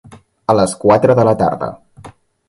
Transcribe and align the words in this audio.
A 0.53 0.53
les 0.59 0.71
quatre 0.83 1.15
de 1.19 1.25
la 1.29 1.33
tarda. 1.41 1.69